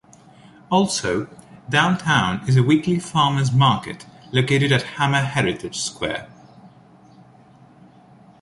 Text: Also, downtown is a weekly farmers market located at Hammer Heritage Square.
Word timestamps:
Also, 0.71 1.27
downtown 1.69 2.41
is 2.49 2.57
a 2.57 2.63
weekly 2.63 2.97
farmers 2.97 3.51
market 3.51 4.07
located 4.31 4.71
at 4.71 4.81
Hammer 4.81 5.21
Heritage 5.21 5.77
Square. 5.79 6.27